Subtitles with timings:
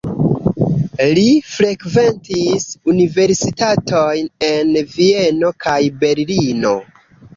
[1.17, 6.73] Li frekventis universitatojn en Vieno kaj Berlino.